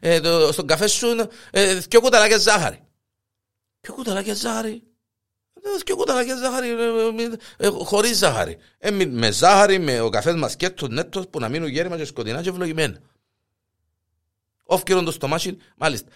[0.00, 0.20] ε,
[0.52, 2.82] στον καφέ σου ε, δυο κουταλάκια ζάχαρη.
[3.80, 4.82] Ποιο κουταλάκια ζάχαρη.
[5.84, 6.76] Δυο κουταλάκια ζάχαρη
[7.84, 8.56] χωρίς ζάχαρη.
[9.08, 12.42] Με ζάχαρη, με ο καφές μας και το νέτος που να μείνουν γέρημα και σκοτεινά
[12.42, 12.98] και ευλογημένα.
[14.62, 16.10] Όφκυρον το στομάχι, μάλιστα.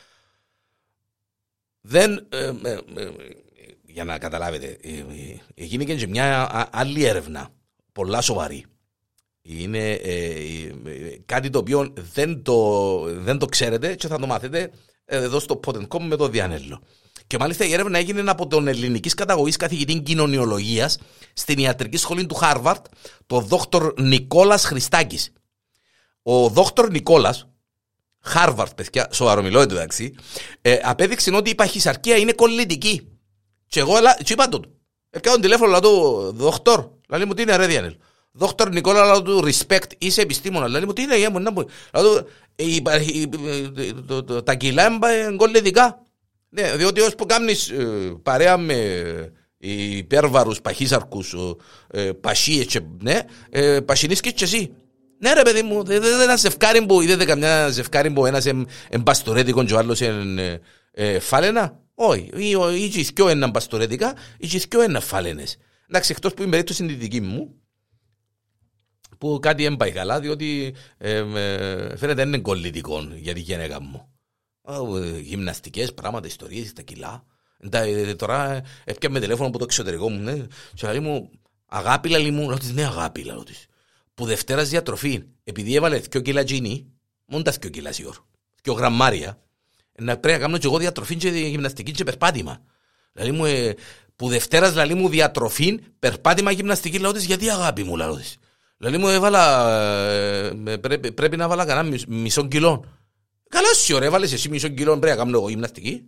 [1.81, 2.29] Δεν,
[3.83, 4.79] για να καταλάβετε,
[5.55, 7.49] έγινε και μια άλλη έρευνα,
[7.93, 8.67] πολλά σοβαρή
[9.43, 10.27] είναι ε,
[10.85, 14.71] ε, κάτι το οποίο δεν το, δεν το ξέρετε και θα το μάθετε
[15.05, 16.83] εδώ στο Potencom με το Διανέλο.
[17.33, 20.99] Και μάλιστα η έρευνα έγινε από τον ελληνικής καταγωγής καθηγητή κοινωνιολογίας
[21.33, 22.87] στην ιατρική σχολή του Χάρβαρντ,
[23.27, 25.33] τον δόκτωρ Νικόλας Χριστάκης.
[26.23, 27.49] Ο δόκτωρ Νικόλας,
[28.21, 30.15] Χάρβαρντ, παιδιά, σοβαρό μιλώ εντάξει,
[30.61, 33.09] ε, απέδειξε ότι η παχυσαρκία είναι κολλητική.
[33.67, 34.65] Και εγώ και είπα του,
[35.11, 37.97] έκανα τηλέφωνο, του, δόκτωρ, λέει μου τι είναι, ρε Διανέλο.
[38.33, 40.69] Δόκτωρ Νικόλα, λέω του respect, είσαι επιστήμονα.
[40.69, 41.65] Λέει μου, τι είναι, μου, να μου.
[44.45, 46.02] Τα κιλά είναι κολλητικά.
[46.55, 47.85] Ναι, διότι όσο που κάνεις ε,
[48.23, 48.77] παρέα με
[49.59, 51.35] υπέρβαρους παχύσαρκους,
[51.91, 54.73] ε, παχύες και ναι, ε, παχυνίσκεις και εσύ.
[55.19, 58.47] Ναι ρε παιδί μου, δεν είναι ένα ζευκάρι που είδατε καμιά ζευκάρι που ένας
[58.89, 60.61] εμπαστορέτικο και ο άλλος είναι
[61.21, 61.81] φάλαινα.
[61.95, 65.57] Όχι, ή και οι δυο είναι μπαστορέτικα, ή και οι δυο είναι φάλαινες.
[65.89, 67.55] Εντάξει, εκτός που η περίπτωση είναι δική μου,
[69.19, 74.12] που κάτι δεν πάει καλά, διότι ε, ε, φαίνεται είναι κολλητικό για τη γυναίκα μου.
[74.69, 77.25] Ε, γυμναστικές πράγματα, ιστορίες, τα κιλά.
[77.71, 81.31] Ε, τώρα έπιαμε τηλέφωνο από το εξωτερικό μου, ναι, και λέει μου,
[81.67, 83.67] αγάπη λαλή μου, λέω ναι αγάπη λαλή της.
[84.15, 86.87] Που Δευτέρας διατροφή, επειδή έβαλε δυο κιλά τζίνι,
[87.27, 88.17] μόνο τα δυο κιλά σιόρ,
[88.63, 89.39] δυο γραμμάρια,
[89.99, 92.63] να πρέπει να κάνω και εγώ διατροφή και γυμναστική και περπάτημα.
[93.13, 93.75] Δηλαδή μου, ε,
[94.17, 98.37] που Δευτέρας λαλή μου διατροφή, περπάτημα, γυμναστική, λέω της, γιατί αγάπη μου, λέω της.
[98.77, 99.71] Δηλαδή μου έβαλα,
[100.11, 102.85] ε, πρέπει, πρέπει να βάλα κανένα μισό κιλό.
[103.53, 106.03] Καλά σου ωραία, έβαλες εσύ μισό κιλό, πρέπει να κάνω εγώ γυμναστική.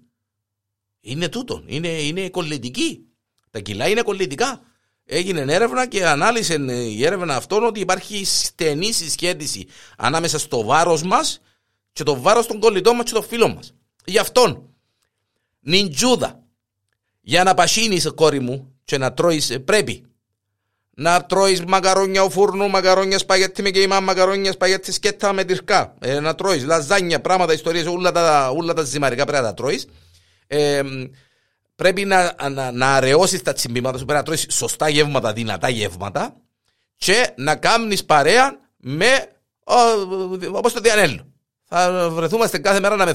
[1.00, 3.06] Είναι τούτο, είναι, είναι κολλητική.
[3.50, 4.60] Τα κιλά είναι κολλητικά.
[5.04, 11.40] Έγινε έρευνα και ανάλυσε η έρευνα αυτόν ότι υπάρχει στενή συσχέτιση ανάμεσα στο βάρος μας
[11.92, 13.74] και το βάρος των κολλητών μας και των φίλων μας.
[14.04, 14.74] Γι' αυτόν,
[15.60, 16.42] νιντζούδα,
[17.20, 20.04] για να πασίνεις κόρη μου και να τρώεις πρέπει
[20.94, 25.94] να τρώεις μακαρόνια ο φούρνου, μακαρόνια σπαγέτι με κεϊμά, μακαρόνια σπαγέτι σκέτα με τυρκά.
[26.00, 29.86] Ε, να τρώεις λαζάνια, πράγματα, ιστορίες, όλα τα, όλα τα ζυμαρικά πρέπει να τα τρώεις.
[30.46, 30.82] Ε,
[31.76, 36.36] πρέπει να, να, να αραιώσεις τα τσιμπήματα σου, πρέπει να τρώεις σωστά γεύματα, δυνατά γεύματα
[36.96, 39.28] και να κάνεις παρέα με
[40.52, 41.32] όπως το Διανέλο.
[41.64, 43.14] Θα βρεθούμε κάθε μέρα να με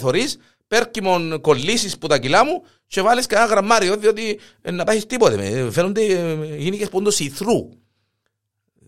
[0.69, 5.05] θωρεί, πέρκιμον κολλήσεις που τα κιλά μου και βάλεις κανένα γραμμάριο, διότι ε, να πάει
[5.05, 5.71] τίποτε.
[5.71, 7.69] Φαίνονται ε, γυναίκες που είναι σιθρού.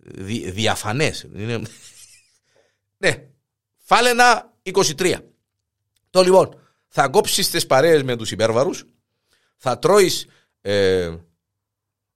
[0.03, 1.27] Δι, Διαφανές.
[2.97, 3.27] ναι.
[3.77, 5.15] Φάλαινα 23.
[6.09, 8.85] Το λοιπόν, θα κόψεις τις παρέες με τους υπέρβαρους,
[9.57, 10.25] θα τρώεις,
[10.61, 11.15] ε,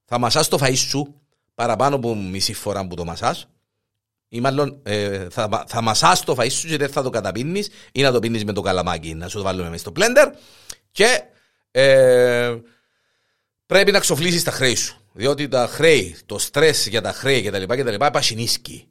[0.06, 1.21] θα μασάς το φαΐς σου
[1.56, 3.47] παραπάνω από μισή φορά που το μασάς.
[4.36, 8.02] Ή μάλλον ε, θα, θα μασά το φαΐ σου και δεν θα το καταπίνεις ή
[8.02, 10.32] να το πίνεις με το καλαμάκι, να σου το βάλουμε μέσα στο blender.
[10.91, 11.21] Και
[11.71, 12.56] ε,
[13.65, 15.00] πρέπει να ξοφλήσεις τα χρέη σου.
[15.13, 17.63] Διότι τα χρέη, το στρε για τα χρέη κτλ.
[17.63, 18.88] κτλ πασινίσκει.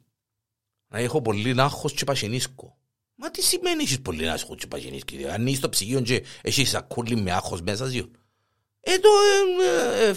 [0.87, 2.77] Να έχω πολύ άγχο και πασινίσκω.
[3.15, 5.25] Μα τι σημαίνει έχεις πολύ άγχο και πασινίσκει.
[5.27, 8.11] Αν είσαι στο ψυγείο και έχεις σακούλι με άγχος μέσα σου.
[8.79, 9.09] Ε, το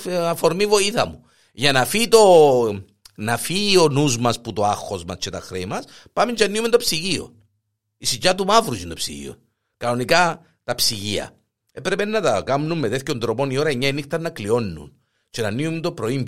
[0.08, 1.24] ε, ε, αφορμή βοήθα μου.
[1.52, 2.84] Για να φύγει το,
[3.20, 6.44] να φύγει ο νους μας που το άγχος μας και τα χρέη μας, πάμε και
[6.44, 7.35] ανοίγουμε το ψυγείο.
[7.98, 9.37] Η σικιά του μαύρου είναι το ψυγείο.
[9.76, 11.31] Κανονικά τα ψυγεία.
[11.72, 14.92] Έπρεπε να τα κάνουν με τέτοιον τρόπο η ώρα 9 η νύχτα να κλειώνουν
[15.31, 16.26] και να ανοίγουν το πρωί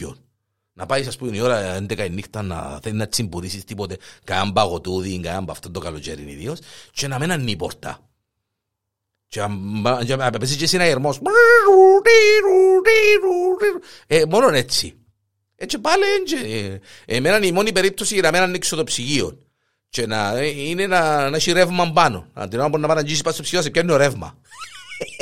[0.72, 4.52] Να πάει, ας πούμε, η ώρα 11 η νύχτα να θέλει να τσιμπουρίσεις τίποτε, κανέναν
[4.52, 6.58] παγωτούδι, κανέναν από αυτό το καλοκαίρι ιδίως,
[6.92, 7.98] και να μην ανοίγει πόρτα.
[9.28, 9.46] Και
[10.16, 11.20] να πέσει και εσύ ένα ερμός.
[14.06, 14.99] Ε, μόνο έτσι.
[15.62, 16.36] Έτσι πάλι έτσι.
[17.04, 19.38] Εμένα είναι η μόνη περίπτωση για να μην ανοίξω το ψυγείο.
[19.88, 22.30] Και να, ε, είναι να, να έχει ρεύμα πάνω.
[22.32, 24.38] Αν την ώρα μπορεί να πάει να αγγίσει πάνω στο ψυγείο, σε πιάνει ο ρεύμα.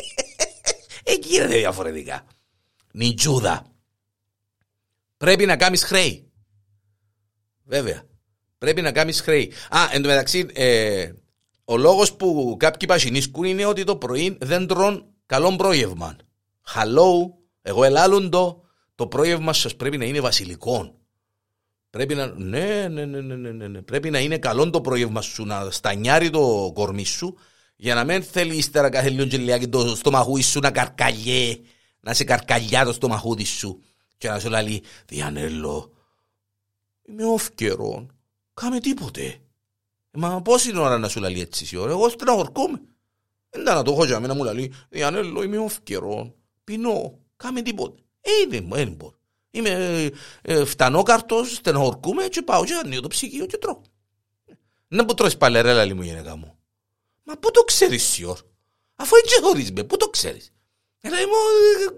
[1.13, 2.27] Εκεί είναι διαφορετικά.
[2.93, 3.67] Νιτζούδα.
[5.17, 6.31] Πρέπει να κάνεις χρέη.
[7.65, 8.03] Βέβαια.
[8.59, 9.53] Πρέπει να κάνεις χρέη.
[9.69, 11.13] Α, εν τω μεταξύ, ε,
[11.65, 16.17] ο λόγος που κάποιοι πασινίσκουν είναι ότι το πρωί δεν τρώνε καλό πρόγευμα.
[16.75, 18.68] Hello, εγώ ελάλουν το,
[18.99, 20.95] το πρόγευμα σας πρέπει να είναι βασιλικό.
[21.91, 23.83] Πρέπει να, ναι, ναι, ναι, ναι, ναι, ναι.
[23.83, 27.37] Πρέπει να είναι καλό το πρόγευμα σου, να στανιάρει το κορμί σου,
[27.77, 31.61] για να μην θέλει ύστερα κάθε λίγο και το στομαχούι σου να καρκαλιέ,
[32.01, 33.83] να σε καρκαλιά το στομαχούδι σου
[34.17, 35.93] και να σου λέει Διανέλο,
[37.03, 38.07] είμαι όφκερο,
[38.55, 39.41] κάμε τίποτε.
[40.11, 42.81] Μα πόση ώρα να σου λέει έτσι η ώρα, εγώ στεναχωρκόμαι.
[43.51, 46.35] Δεν να το έχω για μένα μου λέει, Διανέλο είμαι όφκερο,
[46.65, 48.03] πεινώ, κάμε τίποτε.
[48.21, 49.19] Ε, δεν μπορώ.
[49.51, 50.11] Είμαι ε,
[50.43, 53.81] ε, φτανόκαρτος, στενοχωρκούμε και πάω και ανοίγω το ψυγείο και τρώω.
[54.89, 56.59] Να που τρώεις παλερέλα λέει μου γενικά μου.
[57.23, 58.39] Μα πού το ξέρεις σιωρ.
[58.97, 60.53] Αφού έτσι χωρίς με, πού το ξέρεις;
[61.01, 61.33] Ε, λέει μου,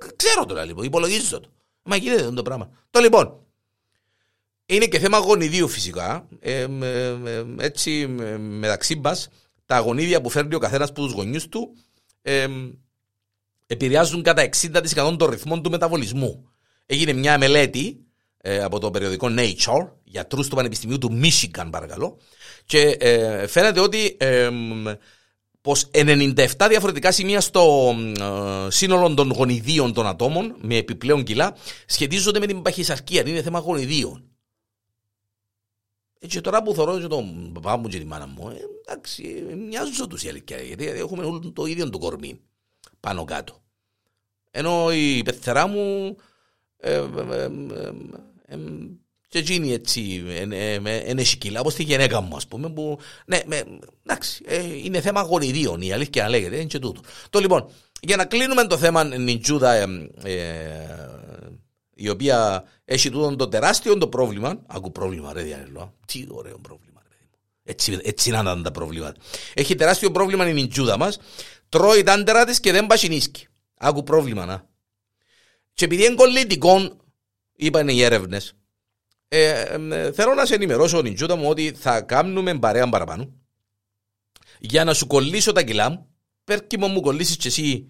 [0.02, 1.48] ε, ξέρω το λέει, υπολογίζω το.
[1.82, 2.70] Μα γίνεται το πράγμα.
[2.90, 3.46] Το λοιπόν,
[4.66, 6.28] είναι και θέμα γονιδίου φυσικά.
[6.40, 8.06] Ε, ε, έτσι
[8.38, 9.16] μεταξύ μα,
[9.66, 11.76] τα γονίδια που φέρνει ο καθένας από τους γονεί του
[12.22, 12.46] ε,
[13.70, 16.48] επηρεάζουν κατά 60% των ρυθμών του μεταβολισμού.
[16.86, 18.04] Έγινε μια μελέτη
[18.36, 22.18] ε, από το περιοδικό Nature, γιατρούς του Πανεπιστημίου του Michigan, παρακαλώ,
[22.64, 24.50] και ε, φαίνεται ότι ε,
[25.60, 31.56] πως 97 διαφορετικά σημεία στο ε, σύνολο των γονιδίων των ατόμων με επιπλέον κιλά
[31.86, 33.28] σχετίζονται με την παχυσαρκία.
[33.28, 34.24] Είναι θέμα γονιδίων.
[36.26, 38.56] Και τώρα που θωρώ και τον παπά μου και τη μάνα μου, ε,
[38.86, 42.40] εντάξει, μοιάζουν τους η αλήθεια, γιατί έχουμε όλο το ίδιο το κορμί
[43.00, 43.62] πάνω κάτω.
[44.50, 46.16] Ενώ η πεθερά μου
[46.76, 47.44] ε, ε,
[48.46, 48.56] ε,
[49.28, 50.00] και εκείνη έτσι
[51.06, 53.40] είναι σκύλα, όπως τη γυναίκα μου ας πούμε που ναι,
[54.06, 54.44] εντάξει,
[54.84, 57.00] είναι θέμα γονιδίων η αλήθεια λέγεται, είναι και τούτο.
[57.30, 59.86] Το λοιπόν, για να κλείνουμε το θέμα Νιτζούδα
[61.94, 67.02] η οποία έχει τούτο το τεράστιο το πρόβλημα, ακού πρόβλημα ρε Διανελό, τι ωραίο πρόβλημα
[67.08, 67.16] ρε
[67.62, 69.20] έτσι, έτσι να ήταν τα προβλήματα.
[69.54, 71.18] Έχει τεράστιο πρόβλημα η Νιτζούδα μας,
[71.70, 73.46] τρώει τα άντερα της και δεν πασινίσκει.
[73.74, 74.68] Άκου πρόβλημα, να.
[75.74, 76.96] Και επειδή είναι κολλητικό,
[77.56, 78.52] είπαν οι έρευνες,
[79.28, 79.48] ε,
[79.90, 83.32] ε, θέλω να σε ενημερώσω, Νιτζούτα μου, ότι θα κάνουμε παρέα παραπάνω
[84.60, 86.08] για να σου κολλήσω τα κιλά μου.
[86.44, 87.86] Πέρκει μου μου κολλήσεις και εσύ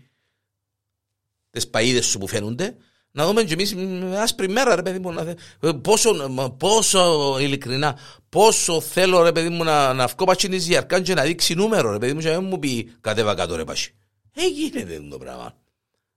[1.50, 2.76] τις παΐδες σου που φαίνονται
[3.12, 3.74] να δούμε και εμείς
[4.18, 5.34] άσπρη μέρα ρε παιδί μου να,
[5.74, 11.14] πόσο, πόσο ειλικρινά πόσο θέλω ρε παιδί μου να, να βγω πα στην ζυαρκάν και
[11.14, 13.94] να δείξει νούμερο ρε παιδί μου και να μου πει κατέβα κάτω ρε Πάση
[14.34, 15.54] έγινε το πράγμα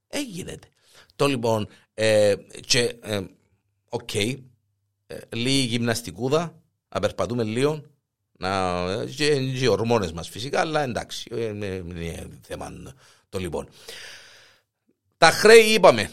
[0.08, 0.60] έγινε
[1.16, 3.22] το λοιπόν, ε, και, ε,
[3.90, 4.38] οκ, ε,
[5.30, 7.84] λίγη γυμναστικούδα, να περπατούμε λίγο,
[8.32, 12.74] να, και, και οι ορμόνες μας φυσικά, αλλά εντάξει, ε, είναι θέμα
[13.30, 13.70] το λοιπόν.
[15.18, 16.10] Τα χρέη είπαμε, ε,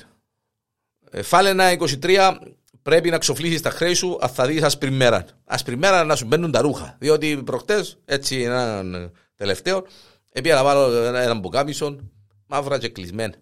[1.23, 2.37] φάλαινα 23,
[2.83, 5.25] πρέπει να ξοφλήσεις τα χρέη σου, αν θα δεις άσπρη μέρα.
[5.45, 9.87] Άσπρη μέρα να σου μπαίνουν τα ρούχα, διότι προχτές, έτσι έναν τελευταίο,
[10.33, 12.11] έπια να βάλω έναν μπουκάμισον,
[12.47, 13.35] μαύρα και κλεισμένα.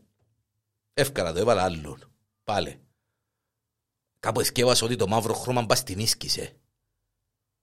[0.95, 1.99] Εύκανα το, έβαλα άλλον.
[2.45, 2.79] Πάλε.
[4.21, 6.53] Κάπου εσκέβασα ότι το μαύρο χρώμα μπας την ίσκησε.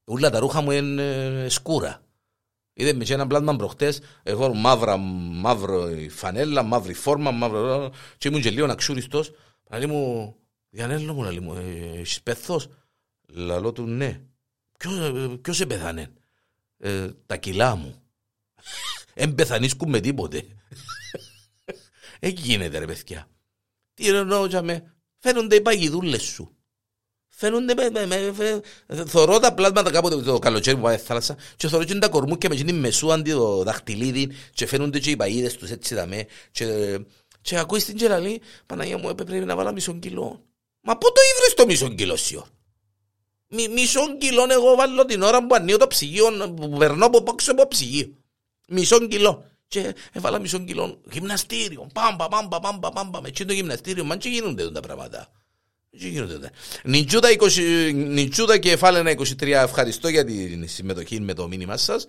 [0.05, 2.03] Ούλα τα ρούχα μου είναι σκούρα.
[2.73, 7.91] Είδε με ένα πλάσμα προχτές, εγώ μαύρα, μαύρο φανέλα, μαύρη φόρμα, μαύρο...
[8.17, 9.31] Και ήμουν και λίγο αξούριστος.
[9.69, 10.35] Λέει μου,
[10.69, 12.67] Διανέλο μου, λέει μου, «Ε, έχεις πέθος.
[13.27, 14.21] Λαλό του, ναι.
[15.41, 16.13] Ποιος σε πεθάνε.
[16.77, 18.01] Ε, τα κιλά μου.
[19.13, 20.45] Εν πεθανίσκουν με τίποτε.
[22.19, 23.27] Εκεί γίνεται ρε παιδιά.
[23.93, 26.55] Τι εννοώ με, φαίνονται οι παγιδούλες σου.
[27.27, 31.83] Φαίνονται με, με, με, θωρώ τα πλάσματα κάποτε το καλοκαίρι που πάει θάλασσα και θωρώ
[31.83, 35.69] και τα κορμούκια με την μεσού αντί το δαχτυλίδι και φαίνονται και οι παγίδες τους
[35.69, 36.65] έτσι δαμέ και,
[37.45, 40.43] και ακούεις την κεραλή Παναγία μου έπρεπε να βάλω μισό κιλό.
[40.81, 42.47] Μα πού το ήβρες το μισό κιλό σιω;
[43.47, 47.51] Μι, μισό κιλό εγώ βάλω την ώρα που ανοίγω το ψυγείο που περνώ από πόξω
[47.51, 48.15] από ψυγείο.
[48.67, 49.45] Μισό κιλό.
[49.67, 51.87] Και έβαλα μισό κιλό γυμναστήριο.
[51.93, 53.21] Πάμπα, πάμπα, πάμπα, πάμπα.
[53.21, 55.31] Με το γυμναστήριο, μα και γίνονται τα πράγματα.
[57.93, 62.07] Νιτζούτα και Φάλαινα 23, ευχαριστώ για τη συμμετοχή με το μήνυμα σας.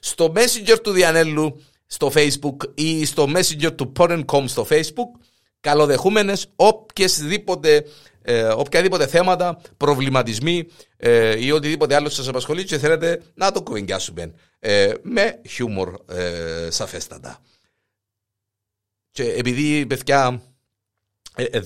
[0.00, 5.20] Στο Messenger του Διανέλου στο Facebook ή στο Messenger του Porn.com στο Facebook,
[5.60, 7.84] καλοδεχούμενες οποιασδήποτε
[8.22, 14.34] ε, οποιαδήποτε θέματα, προβληματισμοί ε, ή οτιδήποτε άλλο σας απασχολεί και θέλετε να το κουβεντιάσουμε
[14.58, 17.38] ε, με χιούμορ ε, σαφέστατα.
[19.10, 20.42] Και επειδή παιδιά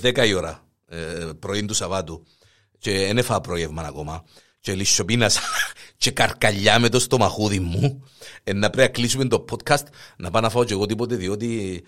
[0.02, 0.66] 10 η ώρα
[1.38, 2.26] πρωί του Σαββάτου
[2.78, 4.24] και δεν έφαγα πρόγευμα ακόμα
[4.66, 5.40] και λισοπίνασα
[5.96, 8.04] και καρκαλιά με το στομαχούδι μου
[8.54, 9.84] να πρέπει να κλείσουμε το podcast
[10.16, 11.82] να πάω να φάω και εγώ τίποτε διότι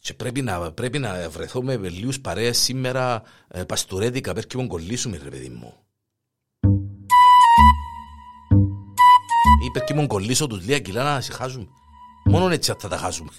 [0.00, 5.20] και πρέπει να, πρέπει να βρεθώ με λίγους παρέες σήμερα ε, παστουρέδικα, πέρα και κολλήσουμε
[5.22, 5.74] ρε παιδί μου.
[9.64, 11.66] Ή πέρα και κολλήσω τους λίγα κιλά να συχάζουμε.
[12.24, 13.30] Μόνο έτσι θα τα χάσουμε.